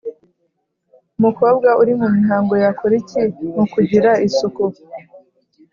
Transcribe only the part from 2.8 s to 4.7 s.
iki mu kugira isuku?